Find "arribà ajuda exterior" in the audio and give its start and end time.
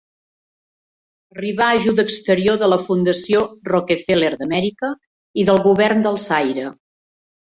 1.35-2.57